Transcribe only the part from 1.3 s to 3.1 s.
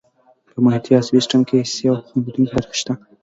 کې حسي او خوځېدونکي برخې شته.